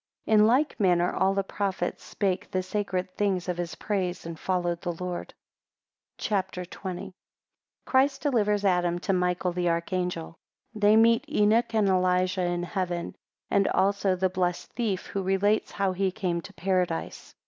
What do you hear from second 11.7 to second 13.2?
and Elijah in heaven, 5